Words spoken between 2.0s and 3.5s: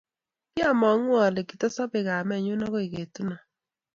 kamenyu akoi ketuno